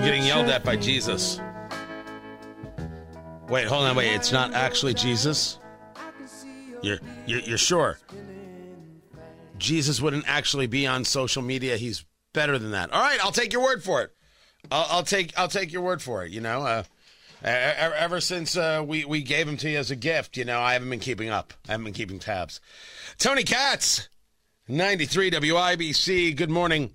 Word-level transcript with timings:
I'm 0.00 0.02
getting 0.02 0.24
yelled 0.24 0.48
at 0.48 0.64
by 0.64 0.76
Jesus. 0.76 1.40
Wait, 3.48 3.66
hold 3.66 3.84
on, 3.84 3.96
wait. 3.96 4.12
It's 4.14 4.32
not 4.32 4.54
actually 4.54 4.94
Jesus. 4.94 5.58
You're 6.82 6.98
you're, 7.26 7.40
you're 7.40 7.58
sure? 7.58 7.98
Jesus 9.58 10.00
wouldn't 10.00 10.24
actually 10.26 10.66
be 10.66 10.86
on 10.86 11.04
social 11.04 11.42
media. 11.42 11.76
He's 11.76 12.04
better 12.32 12.58
than 12.58 12.70
that. 12.70 12.90
All 12.92 13.02
right, 13.02 13.18
I'll 13.22 13.32
take 13.32 13.52
your 13.52 13.62
word 13.62 13.82
for 13.82 14.02
it. 14.02 14.12
I'll, 14.70 14.86
I'll 14.90 15.02
take 15.02 15.38
I'll 15.38 15.48
take 15.48 15.72
your 15.72 15.82
word 15.82 16.00
for 16.00 16.24
it. 16.24 16.32
You 16.32 16.40
know, 16.40 16.62
uh, 16.62 16.82
ever, 17.42 17.94
ever 17.94 18.20
since 18.20 18.56
uh, 18.56 18.82
we 18.86 19.04
we 19.04 19.22
gave 19.22 19.46
him 19.46 19.56
to 19.58 19.70
you 19.70 19.78
as 19.78 19.90
a 19.90 19.96
gift, 19.96 20.36
you 20.36 20.44
know, 20.44 20.60
I 20.60 20.72
haven't 20.72 20.90
been 20.90 21.00
keeping 21.00 21.28
up. 21.28 21.52
I 21.68 21.72
haven't 21.72 21.84
been 21.84 21.94
keeping 21.94 22.18
tabs. 22.18 22.60
Tony 23.18 23.42
Katz, 23.42 24.08
ninety 24.70 25.06
three 25.06 25.30
WIBC. 25.30 26.36
Good 26.36 26.50
morning. 26.50 26.92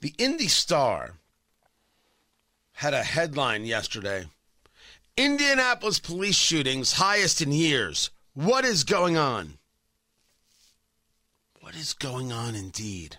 The 0.00 0.14
Indy 0.18 0.48
Star 0.48 1.14
had 2.72 2.94
a 2.94 3.02
headline 3.02 3.64
yesterday. 3.64 4.26
Indianapolis 5.16 5.98
police 5.98 6.36
shootings 6.36 6.92
highest 6.92 7.42
in 7.42 7.52
years. 7.52 8.10
What 8.34 8.64
is 8.64 8.84
going 8.84 9.16
on? 9.16 9.58
What 11.60 11.74
is 11.74 11.92
going 11.92 12.32
on 12.32 12.54
indeed? 12.54 13.18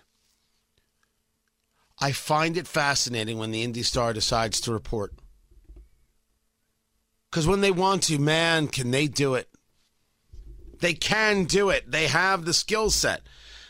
I 2.00 2.10
find 2.10 2.56
it 2.56 2.66
fascinating 2.66 3.38
when 3.38 3.52
the 3.52 3.62
Indy 3.62 3.82
Star 3.82 4.12
decides 4.12 4.60
to 4.62 4.72
report. 4.72 5.12
Because 7.30 7.46
when 7.46 7.60
they 7.60 7.70
want 7.70 8.02
to, 8.04 8.18
man, 8.18 8.66
can 8.66 8.90
they 8.90 9.06
do 9.06 9.34
it? 9.34 9.48
They 10.82 10.94
can 10.94 11.44
do 11.44 11.70
it. 11.70 11.92
They 11.92 12.08
have 12.08 12.44
the 12.44 12.52
skill 12.52 12.90
set, 12.90 13.22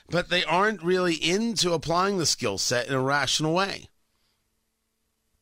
but 0.09 0.31
they 0.31 0.45
aren't 0.45 0.83
really 0.83 1.15
into 1.15 1.75
applying 1.75 2.17
the 2.17 2.25
skill 2.25 2.57
set 2.57 2.89
in 2.89 2.95
a 2.95 3.03
rational 3.03 3.53
way. 3.53 3.91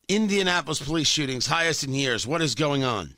Indianapolis 0.09 0.81
police 0.81 1.07
shootings, 1.07 1.47
highest 1.47 1.85
in 1.85 1.93
years. 1.93 2.27
What 2.27 2.41
is 2.41 2.55
going 2.55 2.83
on? 2.83 3.15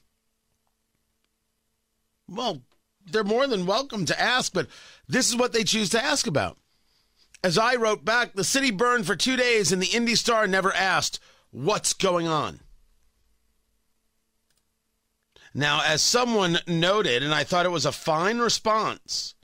Well, 2.29 2.61
they're 3.03 3.23
more 3.23 3.47
than 3.47 3.65
welcome 3.65 4.05
to 4.05 4.21
ask, 4.21 4.53
but 4.53 4.67
this 5.07 5.29
is 5.29 5.35
what 5.35 5.51
they 5.51 5.63
choose 5.63 5.89
to 5.89 6.03
ask 6.03 6.27
about. 6.27 6.59
As 7.43 7.57
I 7.57 7.73
wrote 7.73 8.05
back, 8.05 8.33
the 8.33 8.43
city 8.43 8.69
burned 8.69 9.07
for 9.07 9.15
two 9.15 9.35
days 9.35 9.71
and 9.71 9.81
the 9.81 9.97
Indy 9.97 10.13
Star 10.13 10.45
never 10.45 10.71
asked, 10.71 11.19
What's 11.49 11.93
going 11.93 12.27
on? 12.27 12.59
Now, 15.53 15.81
as 15.85 16.01
someone 16.01 16.59
noted, 16.67 17.21
and 17.21 17.33
I 17.33 17.43
thought 17.43 17.65
it 17.65 17.71
was 17.71 17.85
a 17.85 17.91
fine 17.91 18.39
response 18.39 19.35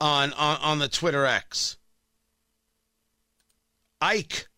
on, 0.00 0.32
on, 0.32 0.58
on 0.60 0.78
the 0.78 0.88
Twitter 0.88 1.26
X, 1.26 1.76
Ike 4.00 4.48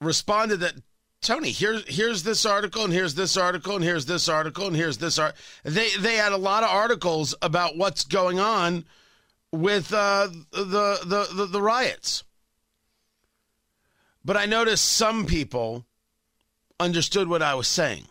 responded 0.00 0.60
that 0.60 0.74
Tony, 1.20 1.52
here's 1.52 1.88
here's 1.88 2.22
this 2.22 2.44
article, 2.44 2.84
and 2.84 2.92
here's 2.92 3.14
this 3.14 3.38
article, 3.38 3.76
and 3.76 3.84
here's 3.84 4.04
this 4.04 4.28
article, 4.28 4.66
and 4.66 4.76
here's 4.76 4.98
this 4.98 5.18
art. 5.18 5.34
They 5.62 5.88
they 5.98 6.16
had 6.16 6.32
a 6.32 6.36
lot 6.36 6.62
of 6.62 6.68
articles 6.68 7.34
about 7.40 7.78
what's 7.78 8.04
going 8.04 8.38
on 8.38 8.84
with 9.50 9.92
uh, 9.92 10.28
the, 10.52 10.98
the 11.06 11.28
the 11.34 11.46
the 11.46 11.62
riots. 11.62 12.24
But 14.22 14.36
I 14.36 14.44
noticed 14.44 14.84
some 14.84 15.24
people 15.24 15.86
understood 16.78 17.28
what 17.28 17.40
I 17.40 17.54
was 17.54 17.68
saying. 17.68 18.04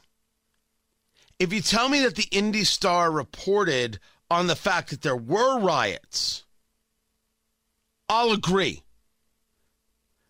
If 1.39 1.51
you 1.51 1.61
tell 1.61 1.89
me 1.89 2.01
that 2.01 2.15
the 2.15 2.27
Indy 2.31 2.63
Star 2.63 3.11
reported 3.11 3.99
on 4.29 4.47
the 4.47 4.55
fact 4.55 4.89
that 4.89 5.01
there 5.01 5.15
were 5.15 5.59
riots, 5.59 6.43
I'll 8.09 8.31
agree. 8.31 8.83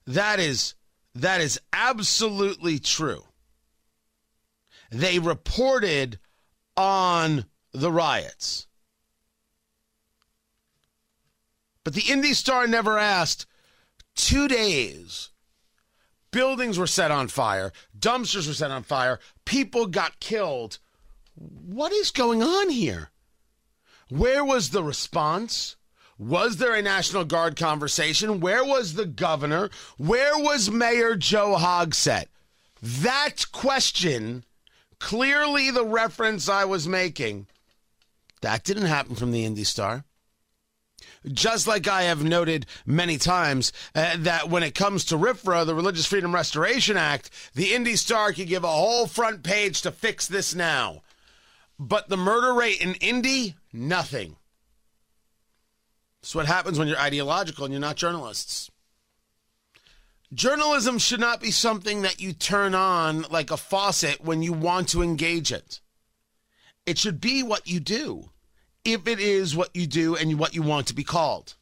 That 0.06 0.40
is 0.40 0.75
that 1.16 1.42
is 1.42 1.59
absolutely 1.72 2.80
true. 2.80 3.24
They 4.92 5.19
reported 5.19 6.19
on 6.75 7.46
the 7.72 7.92
riots. 7.92 8.68
But 11.84 11.94
the 11.94 12.03
Indy 12.09 12.34
Star 12.34 12.68
never 12.68 12.97
asked 12.97 13.46
two 14.16 14.47
days. 14.47 15.30
Buildings 16.31 16.80
were 16.80 16.88
set 16.88 17.12
on 17.12 17.28
fire, 17.28 17.72
dumpsters 17.97 18.47
were 18.47 18.53
set 18.53 18.72
on 18.72 18.84
fire, 18.84 19.19
people 19.46 19.86
got 19.86 20.19
killed. 20.19 20.80
What 21.36 21.92
is 21.92 22.12
going 22.12 22.44
on 22.44 22.70
here? 22.70 23.10
Where 24.10 24.46
was 24.46 24.70
the 24.70 24.84
response? 24.84 25.76
Was 26.18 26.58
there 26.58 26.76
a 26.76 26.82
National 26.82 27.26
Guard 27.26 27.56
conversation? 27.56 28.40
Where 28.40 28.64
was 28.64 28.94
the 28.94 29.06
governor? 29.06 29.70
Where 29.98 30.38
was 30.38 30.70
Mayor 30.70 31.16
Joe 31.16 31.56
Hogsett? 31.58 32.26
That 32.82 33.46
question, 33.52 34.44
clearly 35.00 35.72
the 35.72 35.86
reference 35.86 36.48
I 36.48 36.66
was 36.66 36.88
making, 36.88 37.48
that 38.42 38.64
didn't 38.64 38.86
happen 38.86 39.16
from 39.16 39.32
the 39.32 39.46
Indy 39.46 39.64
Star. 39.64 40.04
Just 41.26 41.66
like 41.66 41.88
I 41.88 42.04
have 42.04 42.24
noted 42.24 42.66
many 42.86 43.18
times 43.18 43.72
uh, 43.96 44.18
that 44.20 44.50
when 44.50 44.64
it 44.64 44.76
comes 44.76 45.06
to 45.06 45.16
RFRA, 45.16 45.66
the 45.66 45.74
Religious 45.74 46.06
Freedom 46.06 46.36
Restoration 46.36 46.98
Act, 46.98 47.30
the 47.56 47.74
Indy 47.74 47.96
Star 47.96 48.34
could 48.34 48.48
give 48.48 48.66
a 48.66 48.68
whole 48.68 49.08
front 49.08 49.44
page 49.44 49.82
to 49.82 49.92
fix 49.92 50.28
this 50.28 50.54
now. 50.54 51.02
But 51.80 52.10
the 52.10 52.18
murder 52.18 52.54
rate 52.54 52.82
in 52.82 52.96
Indy, 52.96 53.56
nothing. 53.72 54.38
It's 56.22 56.36
what 56.36 56.46
happens 56.46 56.80
when 56.80 56.88
you're 56.88 57.00
ideological 57.00 57.66
and 57.66 57.74
you're 57.74 57.82
not 57.82 57.98
journalists. 57.98 58.72
Journalism 60.34 60.98
should 60.98 61.20
not 61.20 61.42
be 61.42 61.52
something 61.52 62.02
that 62.02 62.22
you 62.22 62.34
turn 62.34 62.74
on 62.74 63.24
like 63.30 63.52
a 63.52 63.58
faucet 63.58 64.24
when 64.24 64.42
you 64.42 64.54
want 64.54 64.90
to 64.90 65.04
engage 65.04 65.52
it. 65.52 65.80
It 66.86 66.98
should 66.98 67.22
be 67.22 67.44
what 67.44 67.68
you 67.68 67.80
do, 67.80 68.30
if 68.84 69.08
it 69.08 69.20
is 69.20 69.56
what 69.56 69.76
you 69.76 69.86
do 69.86 70.16
and 70.16 70.40
what 70.40 70.56
you 70.56 70.62
want 70.62 70.88
to 70.88 70.96
be 70.96 71.04
called. 71.04 71.56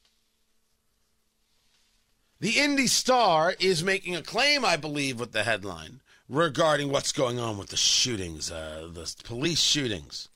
The 2.39 2.59
Indy 2.59 2.87
Star 2.87 3.55
is 3.59 3.83
making 3.83 4.15
a 4.15 4.23
claim, 4.23 4.63
I 4.65 4.77
believe, 4.77 5.19
with 5.19 5.31
the 5.31 5.43
headline 5.43 6.01
regarding 6.31 6.89
what's 6.89 7.11
going 7.11 7.39
on 7.39 7.57
with 7.57 7.67
the 7.67 7.77
shootings, 7.77 8.49
uh, 8.49 8.87
the 8.91 9.13
police 9.25 9.59
shootings. 9.59 10.29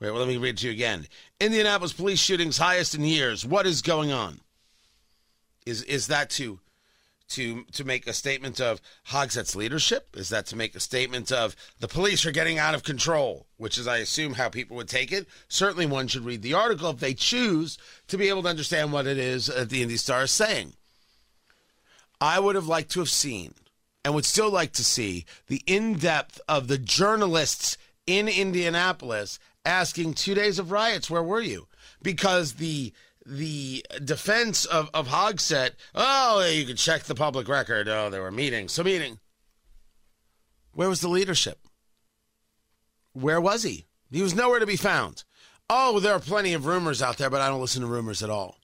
Wait, 0.00 0.10
well, 0.12 0.20
let 0.20 0.28
me 0.28 0.36
read 0.36 0.50
it 0.50 0.58
to 0.58 0.66
you 0.68 0.72
again. 0.72 1.08
Indianapolis 1.40 1.92
police 1.92 2.20
shootings 2.20 2.58
highest 2.58 2.94
in 2.94 3.02
years. 3.02 3.44
What 3.44 3.66
is 3.66 3.82
going 3.82 4.12
on? 4.12 4.40
Is 5.66 5.82
is 5.82 6.06
that 6.06 6.30
to 6.30 6.60
to 7.30 7.64
to 7.72 7.84
make 7.84 8.06
a 8.06 8.12
statement 8.12 8.60
of 8.60 8.80
Hogsett's 9.08 9.56
leadership? 9.56 10.16
Is 10.16 10.28
that 10.28 10.46
to 10.46 10.56
make 10.56 10.76
a 10.76 10.80
statement 10.80 11.32
of 11.32 11.56
the 11.80 11.88
police 11.88 12.24
are 12.24 12.30
getting 12.30 12.58
out 12.58 12.76
of 12.76 12.84
control? 12.84 13.46
Which 13.56 13.76
is, 13.76 13.88
I 13.88 13.98
assume, 13.98 14.34
how 14.34 14.48
people 14.48 14.76
would 14.76 14.88
take 14.88 15.10
it. 15.10 15.26
Certainly, 15.48 15.86
one 15.86 16.06
should 16.06 16.24
read 16.24 16.42
the 16.42 16.54
article 16.54 16.90
if 16.90 17.00
they 17.00 17.12
choose 17.12 17.76
to 18.06 18.16
be 18.16 18.28
able 18.28 18.44
to 18.44 18.48
understand 18.48 18.92
what 18.92 19.08
it 19.08 19.18
is 19.18 19.46
that 19.46 19.68
the 19.68 19.82
Indy 19.82 19.96
Star 19.96 20.22
is 20.22 20.30
saying. 20.30 20.74
I 22.20 22.38
would 22.38 22.54
have 22.54 22.66
liked 22.68 22.92
to 22.92 23.00
have 23.00 23.10
seen, 23.10 23.54
and 24.08 24.14
would 24.14 24.24
still 24.24 24.50
like 24.50 24.72
to 24.72 24.82
see, 24.82 25.26
the 25.48 25.62
in 25.66 25.92
depth 25.92 26.40
of 26.48 26.66
the 26.66 26.78
journalists 26.78 27.76
in 28.06 28.26
Indianapolis 28.26 29.38
asking 29.66 30.14
two 30.14 30.32
days 30.34 30.58
of 30.58 30.70
riots, 30.70 31.10
where 31.10 31.22
were 31.22 31.42
you? 31.42 31.68
Because 32.00 32.54
the 32.54 32.94
the 33.26 33.84
defense 34.02 34.64
of, 34.64 34.88
of 34.94 35.08
Hogsett, 35.08 35.72
oh, 35.94 36.42
you 36.50 36.64
could 36.64 36.78
check 36.78 37.02
the 37.02 37.14
public 37.14 37.48
record. 37.48 37.86
Oh, 37.86 38.08
there 38.08 38.22
were 38.22 38.30
meetings. 38.30 38.72
So 38.72 38.82
meeting. 38.82 39.18
Where 40.72 40.88
was 40.88 41.02
the 41.02 41.08
leadership? 41.08 41.58
Where 43.12 43.42
was 43.42 43.62
he? 43.62 43.88
He 44.10 44.22
was 44.22 44.34
nowhere 44.34 44.60
to 44.60 44.66
be 44.66 44.76
found. 44.76 45.24
Oh, 45.68 46.00
there 46.00 46.14
are 46.14 46.18
plenty 46.18 46.54
of 46.54 46.64
rumors 46.64 47.02
out 47.02 47.18
there, 47.18 47.28
but 47.28 47.42
I 47.42 47.48
don't 47.48 47.60
listen 47.60 47.82
to 47.82 47.88
rumors 47.88 48.22
at 48.22 48.30
all. 48.30 48.56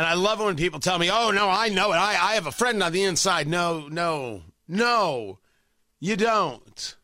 And 0.00 0.08
I 0.08 0.14
love 0.14 0.40
it 0.40 0.44
when 0.44 0.56
people 0.56 0.80
tell 0.80 0.98
me, 0.98 1.10
oh, 1.12 1.30
no, 1.30 1.50
I 1.50 1.68
know 1.68 1.92
it. 1.92 1.96
I, 1.96 2.12
I 2.12 2.34
have 2.36 2.46
a 2.46 2.50
friend 2.50 2.82
on 2.82 2.90
the 2.90 3.02
inside. 3.02 3.46
No, 3.46 3.86
no, 3.88 4.44
no, 4.66 5.40
you 6.00 6.16
don't. 6.16 6.96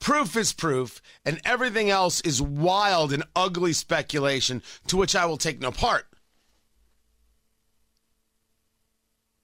Proof 0.00 0.34
is 0.34 0.54
proof, 0.54 1.02
and 1.26 1.38
everything 1.44 1.90
else 1.90 2.22
is 2.22 2.40
wild 2.40 3.12
and 3.12 3.24
ugly 3.36 3.74
speculation 3.74 4.62
to 4.86 4.96
which 4.96 5.14
I 5.14 5.26
will 5.26 5.36
take 5.36 5.60
no 5.60 5.70
part. 5.70 6.06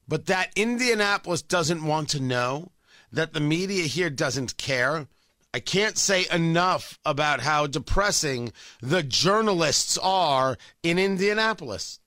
But 0.08 0.24
that 0.24 0.50
Indianapolis 0.56 1.42
doesn't 1.42 1.84
want 1.84 2.08
to 2.08 2.18
know, 2.18 2.72
that 3.12 3.34
the 3.34 3.40
media 3.40 3.82
here 3.82 4.08
doesn't 4.08 4.56
care. 4.56 5.06
I 5.52 5.60
can't 5.60 5.98
say 5.98 6.24
enough 6.32 6.98
about 7.04 7.42
how 7.42 7.66
depressing 7.66 8.54
the 8.80 9.02
journalists 9.02 9.98
are 9.98 10.56
in 10.82 10.98
Indianapolis. 10.98 12.00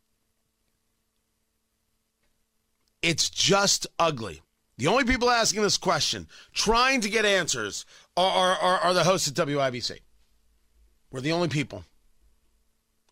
It's 3.02 3.30
just 3.30 3.88
ugly. 4.00 4.42
The 4.78 4.88
only 4.88 5.06
people 5.06 5.30
asking 5.30 5.64
this 5.64 5.78
question, 5.78 6.28
trying 6.54 7.02
to 7.02 7.10
get 7.10 7.26
answers, 7.26 7.86
are, 8.16 8.56
are, 8.56 8.80
are 8.80 8.94
the 8.94 9.04
hosts 9.04 9.28
at 9.28 9.34
WIBC. 9.34 10.00
We're 11.12 11.22
the 11.22 11.32
only 11.32 11.48
people. 11.48 11.84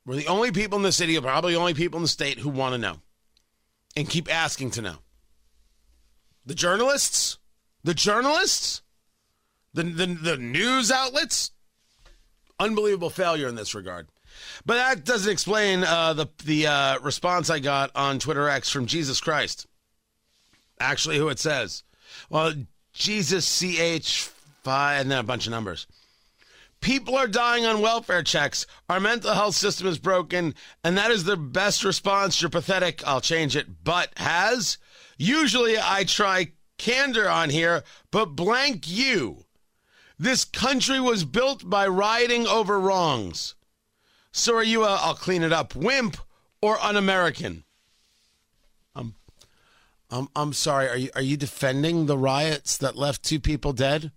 We're 0.06 0.16
the 0.16 0.28
only 0.28 0.52
people 0.52 0.78
in 0.78 0.84
the 0.84 0.92
city, 0.92 1.20
probably 1.20 1.54
the 1.54 1.60
only 1.60 1.74
people 1.74 1.98
in 1.98 2.04
the 2.04 2.10
state 2.10 2.40
who 2.40 2.50
want 2.50 2.74
to 2.74 2.78
know 2.78 2.98
and 3.96 4.10
keep 4.10 4.32
asking 4.32 4.72
to 4.72 4.82
know. 4.82 4.98
The 6.46 6.54
journalists, 6.54 7.40
the 7.84 7.96
journalists, 7.96 8.84
the, 9.74 9.84
the, 9.84 10.06
the 10.06 10.38
news 10.38 10.92
outlets, 10.92 11.52
unbelievable 12.60 13.10
failure 13.10 13.48
in 13.48 13.56
this 13.56 13.74
regard. 13.74 14.08
But 14.66 14.76
that 14.76 15.06
doesn't 15.06 15.32
explain 15.32 15.84
uh, 15.84 16.14
the 16.14 16.28
the 16.44 16.68
uh, 16.68 17.00
response 17.00 17.50
I 17.50 17.60
got 17.60 17.92
on 17.96 18.20
Twitter 18.20 18.50
X 18.50 18.70
from 18.70 18.86
Jesus 18.86 19.22
Christ 19.22 19.66
actually 20.80 21.18
who 21.18 21.30
it 21.30 21.40
says. 21.40 21.84
Well, 22.30 22.54
Jesus 22.94 23.46
CH 23.60 24.32
five 24.64 25.02
and 25.02 25.12
then 25.12 25.20
a 25.20 25.24
bunch 25.24 25.46
of 25.46 25.52
numbers. 25.52 25.88
People 26.82 27.16
are 27.16 27.28
dying 27.28 27.66
on 27.66 27.82
welfare 27.82 28.24
checks. 28.24 28.66
Our 28.90 29.00
mental 29.00 29.34
health 29.34 29.56
system 29.56 29.88
is 29.88 29.98
broken, 29.98 30.54
and 30.84 30.98
that 30.98 31.12
is 31.12 31.24
the 31.24 31.38
best 31.38 31.84
response. 31.84 32.42
You're 32.42 32.50
pathetic. 32.50 33.02
I'll 33.08 33.22
change 33.22 33.56
it. 33.56 33.84
But 33.84 34.12
has 34.18 34.78
usually 35.18 35.78
I 35.82 36.04
try 36.04 36.52
candor 36.78 37.30
on 37.30 37.50
here, 37.50 37.84
but 38.12 38.36
blank 38.36 38.88
you. 38.88 39.46
This 40.18 40.46
country 40.46 41.00
was 41.00 41.26
built 41.26 41.70
by 41.70 41.88
rioting 41.88 42.48
over 42.48 42.80
wrongs. 42.80 43.56
So 44.32 44.56
are 44.56 44.64
you 44.64 44.84
a 44.84 44.96
I'll 44.96 45.16
clean 45.16 45.44
it 45.44 45.54
up 45.54 45.76
wimp 45.76 46.18
or 46.62 46.80
un 46.80 46.96
American? 46.96 47.64
I'm 50.10 50.28
I'm 50.36 50.54
sorry. 50.54 50.88
Are 50.88 50.98
you 50.98 51.10
are 51.16 51.22
you 51.22 51.38
defending 51.38 52.06
the 52.06 52.18
riots 52.18 52.78
that 52.78 52.96
left 52.96 53.24
two 53.24 53.40
people 53.40 53.74
dead? 53.74 54.12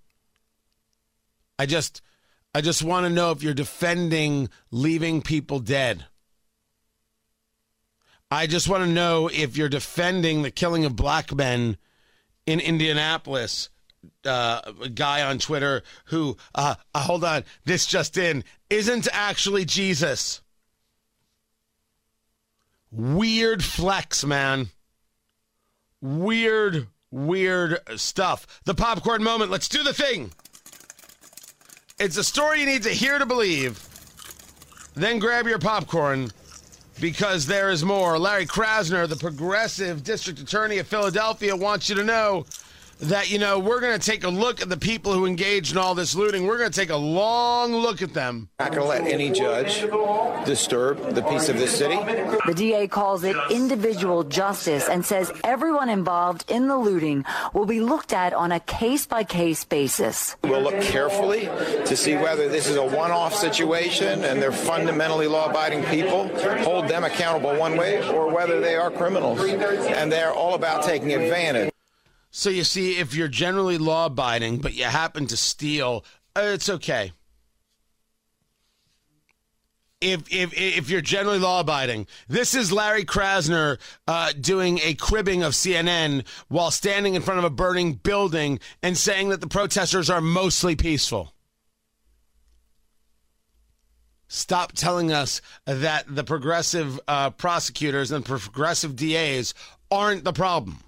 I 1.59 1.67
just 1.67 2.03
I 2.55 2.61
just 2.61 2.83
want 2.83 3.05
to 3.05 3.11
know 3.11 3.31
if 3.31 3.43
you're 3.43 3.55
defending 3.55 4.49
leaving 4.71 5.23
people 5.23 5.61
dead. 5.61 6.07
I 8.31 8.47
just 8.47 8.69
want 8.69 8.85
to 8.85 8.91
know 8.91 9.29
if 9.29 9.57
you're 9.57 9.71
defending 9.71 10.43
the 10.43 10.51
killing 10.51 10.85
of 10.85 10.95
black 10.95 11.35
men 11.35 11.79
in 12.47 12.61
Indianapolis. 12.61 13.71
Uh, 14.25 14.61
a 14.83 14.89
guy 14.89 15.23
on 15.23 15.39
Twitter 15.39 15.83
who, 16.07 16.37
uh, 16.55 16.77
uh, 16.95 17.01
hold 17.01 17.25
on, 17.25 17.43
this 17.65 17.85
just 17.85 18.17
in, 18.17 18.45
isn't 18.71 19.09
actually 19.13 19.65
Jesus. 19.65 20.41
Weird 22.93 23.65
flex, 23.65 24.25
man 24.25 24.69
weird, 26.01 26.89
weird 27.11 27.79
stuff. 27.97 28.61
The 28.65 28.75
popcorn 28.75 29.23
moment. 29.23 29.51
Let's 29.51 29.69
do 29.69 29.83
the 29.83 29.93
thing. 29.93 30.33
It's 31.99 32.17
a 32.17 32.25
story 32.25 32.61
you 32.61 32.67
need 32.67 32.85
to 32.85 32.91
hear 32.91 33.19
to 33.19 33.27
believe. 33.27 33.85
Then 34.95 35.19
grab 35.19 35.47
your 35.47 35.59
popcorn 35.59 36.31
because 37.01 37.47
there 37.47 37.71
is 37.71 37.85
more. 37.85 38.19
Larry 38.19 38.47
Krasner, 38.47 39.09
the 39.09 39.17
progressive 39.17 40.05
district 40.05 40.41
attorney 40.41 40.79
of 40.79 40.87
Philadelphia, 40.87 41.57
wants 41.57 41.89
you 41.89 41.95
to 41.97 42.05
know 42.05 42.47
that, 43.01 43.31
you 43.31 43.39
know, 43.39 43.59
we're 43.59 43.81
going 43.81 43.99
to 43.99 44.05
take 44.05 44.25
a 44.25 44.29
look 44.29 44.61
at 44.61 44.69
the 44.69 44.77
people 44.77 45.13
who 45.13 45.27
engaged 45.27 45.73
in 45.73 45.79
all 45.79 45.95
this 45.95 46.15
looting. 46.15 46.47
We're 46.47 46.59
going 46.59 46.71
to 46.71 46.79
take 46.79 46.91
a 46.91 46.97
long 46.97 47.73
look 47.73 48.03
at 48.03 48.15
them. 48.15 48.49
Not 48.59 48.73
going 48.73 48.83
to 48.83 48.89
let 48.89 49.13
any 49.13 49.31
judge 49.31 49.83
disturb 50.45 51.15
the 51.15 51.23
peace 51.23 51.49
of 51.49 51.59
this 51.59 51.77
city. 51.77 51.97
The 52.47 52.55
DA 52.55 52.89
calls 52.89 53.25
it 53.25 53.37
individual 53.51 54.25
justice 54.25 54.89
and 54.89 55.05
says 55.05 55.31
everyone 55.45 55.89
involved 55.89 56.45
in 56.51 56.69
the 56.69 56.77
looting 56.77 57.25
will 57.53 57.67
be 57.67 57.81
looked 57.81 58.13
at 58.13 58.33
on 58.33 58.53
a 58.53 58.61
case 58.61 59.07
by 59.07 59.25
case 59.25 59.65
basis. 59.65 60.37
We'll 60.43 60.63
look 60.63 60.81
carefully 60.81 61.47
to 61.87 61.97
see 61.97 62.17
whether 62.17 62.49
this 62.49 62.67
is 62.69 62.77
a 62.77 62.85
one 62.85 63.11
off 63.11 63.35
situation 63.35 64.25
and 64.25 64.43
they're 64.43 64.53
fundamentally 64.53 65.27
law 65.27 65.51
abiding 65.51 65.85
people, 65.85 66.29
hold 66.63 66.89
them 66.89 67.05
accountable 67.05 67.57
one 67.57 67.77
way, 67.77 68.07
or 68.11 68.33
whether 68.33 68.61
they 68.61 68.77
are 68.77 68.91
criminals 68.91 69.41
and 69.41 70.11
they're 70.11 70.33
all 70.33 70.55
about 70.55 70.83
taking 70.83 71.13
advantage. 71.13 71.71
So 72.31 72.51
you 72.51 72.65
see, 72.65 72.99
if 72.99 73.15
you're 73.15 73.29
generally 73.29 73.79
law 73.79 74.07
abiding, 74.07 74.59
but 74.59 74.75
you 74.75 74.85
happen 74.85 75.27
to 75.27 75.37
steal, 75.37 76.05
uh, 76.37 76.43
it's 76.45 76.69
okay. 76.69 77.13
If, 80.01 80.33
if 80.33 80.53
if 80.55 80.89
you're 80.89 81.01
generally 81.01 81.41
law 81.41 81.59
abiding, 81.59 82.07
this 82.29 82.55
is 82.55 82.71
Larry 82.71 83.05
Krasner 83.05 83.79
uh, 84.07 84.33
doing 84.41 84.79
a 84.85 84.95
cribbing 84.95 85.43
of 85.43 85.55
CNN 85.55 86.25
while 86.47 86.71
standing 86.71 87.17
in 87.17 87.23
front 87.23 87.39
of 87.39 87.45
a 87.45 87.51
burning 87.51 87.95
building 87.95 88.61
and 88.81 88.97
saying 88.97 89.31
that 89.31 89.41
the 89.41 89.49
protesters 89.49 90.09
are 90.09 90.21
mostly 90.21 90.77
peaceful. 90.77 91.35
Stop 94.29 94.73
telling 94.73 95.11
us 95.11 95.41
that 95.65 96.05
the 96.07 96.23
progressive 96.23 97.01
uh, 97.09 97.31
prosecutors 97.31 98.13
and 98.13 98.25
progressive 98.25 98.95
DAs 98.95 99.53
aren't 99.91 100.23
the 100.23 100.35
problem 100.35 100.85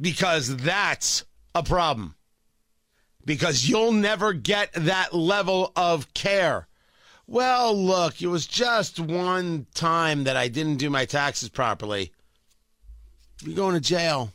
because 0.00 0.56
that's 0.56 1.24
a 1.54 1.62
problem. 1.62 2.14
Because 3.24 3.68
you'll 3.68 3.92
never 3.92 4.32
get 4.32 4.72
that 4.72 5.14
level 5.14 5.72
of 5.76 6.14
care. 6.14 6.66
Well, 7.26 7.76
look, 7.76 8.22
it 8.22 8.28
was 8.28 8.46
just 8.46 8.98
one 8.98 9.66
time 9.74 10.24
that 10.24 10.36
I 10.36 10.48
didn't 10.48 10.76
do 10.76 10.88
my 10.88 11.04
taxes 11.04 11.50
properly. 11.50 12.12
You're 13.42 13.54
going 13.54 13.74
to 13.74 13.80
jail. 13.80 14.32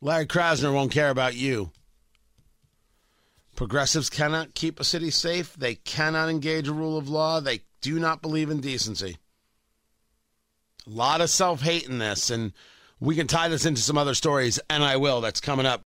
Larry 0.00 0.26
Krasner 0.26 0.74
won't 0.74 0.90
care 0.90 1.10
about 1.10 1.34
you. 1.34 1.70
Progressives 3.54 4.10
cannot 4.10 4.54
keep 4.54 4.80
a 4.80 4.84
city 4.84 5.10
safe. 5.10 5.54
They 5.54 5.76
cannot 5.76 6.28
engage 6.28 6.66
a 6.66 6.72
rule 6.72 6.98
of 6.98 7.08
law. 7.08 7.40
They 7.40 7.60
do 7.80 8.00
not 8.00 8.20
believe 8.20 8.50
in 8.50 8.60
decency. 8.60 9.16
A 10.86 10.90
lot 10.90 11.20
of 11.20 11.30
self 11.30 11.62
hate 11.62 11.88
in 11.88 11.98
this. 11.98 12.28
And 12.28 12.52
we 13.04 13.16
can 13.16 13.26
tie 13.26 13.48
this 13.48 13.66
into 13.66 13.82
some 13.82 13.98
other 13.98 14.14
stories, 14.14 14.58
and 14.70 14.82
I 14.82 14.96
will. 14.96 15.20
That's 15.20 15.40
coming 15.40 15.66
up. 15.66 15.82